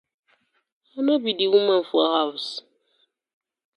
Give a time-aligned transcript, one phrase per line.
[0.97, 2.45] I no bi di woman for haws.